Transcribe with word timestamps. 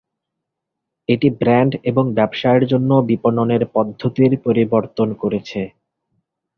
এটি 1.09 1.27
ব্র্যান্ড 1.39 1.73
এবং 1.83 2.05
ব্যবসায়ের 2.17 2.63
জন্য 2.71 2.91
বিপণনের 3.09 3.63
পদ্ধতির 3.75 4.31
পরিবর্তন 4.45 5.07
করেছে। 5.21 5.61